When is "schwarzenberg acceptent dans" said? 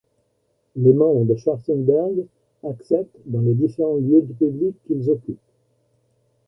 1.35-3.41